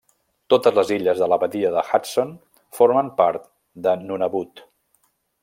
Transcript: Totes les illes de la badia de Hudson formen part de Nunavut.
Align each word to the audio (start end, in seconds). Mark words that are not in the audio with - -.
Totes 0.51 0.77
les 0.77 0.93
illes 0.95 1.21
de 1.23 1.27
la 1.33 1.37
badia 1.43 1.71
de 1.75 1.83
Hudson 1.89 2.33
formen 2.79 3.13
part 3.21 3.47
de 3.89 3.95
Nunavut. 4.09 4.65